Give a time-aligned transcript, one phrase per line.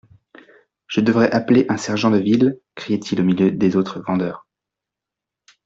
[0.87, 4.47] Je devrais appeler un sergent de ville, criait-il au milieu des autres vendeurs.